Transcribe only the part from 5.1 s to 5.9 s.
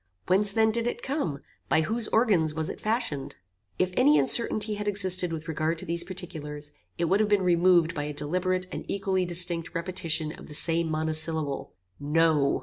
with regard to